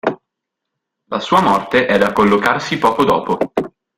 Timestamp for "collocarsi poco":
2.11-3.03